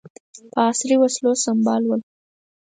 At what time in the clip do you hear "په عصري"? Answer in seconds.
0.51-0.95